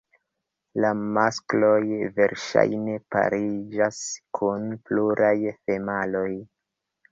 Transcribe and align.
La 0.85 0.89
maskloj 1.17 1.81
verŝajne 2.15 2.97
pariĝas 3.17 4.01
kun 4.41 4.67
pluraj 4.91 5.37
femaloj. 5.61 6.29